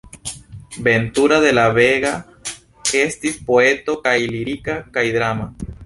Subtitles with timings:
[0.87, 2.15] Ventura de la Vega
[3.03, 5.53] estis poeto kaj lirika kaj drama.